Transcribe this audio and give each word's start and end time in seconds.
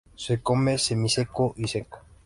Se 0.15 0.41
come 0.41 0.79
semiseco 0.79 1.53
y 1.57 1.67
seco. 1.67 1.99